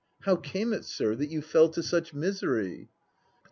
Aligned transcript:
How 0.21 0.35
came 0.35 0.73
it, 0.73 0.83
sir, 0.83 1.13
that 1.13 1.29
you 1.29 1.43
fell 1.43 1.69
to 1.69 1.83
such 1.83 2.11
misery? 2.11 2.89